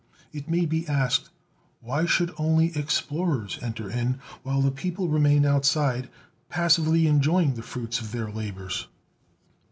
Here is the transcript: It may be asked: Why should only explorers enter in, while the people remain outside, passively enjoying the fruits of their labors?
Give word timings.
It 0.33 0.49
may 0.49 0.65
be 0.65 0.87
asked: 0.87 1.29
Why 1.79 2.07
should 2.07 2.33
only 2.35 2.75
explorers 2.75 3.59
enter 3.61 3.87
in, 3.87 4.17
while 4.41 4.59
the 4.63 4.71
people 4.71 5.07
remain 5.09 5.45
outside, 5.45 6.09
passively 6.49 7.05
enjoying 7.05 7.53
the 7.53 7.61
fruits 7.61 7.99
of 8.01 8.11
their 8.11 8.31
labors? 8.31 8.87